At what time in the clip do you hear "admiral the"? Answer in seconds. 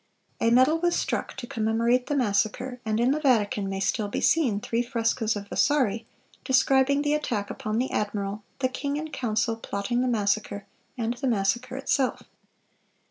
7.91-8.67